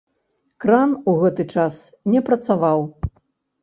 [0.65, 1.79] Кран у гэты час
[2.15, 2.79] не працаваў.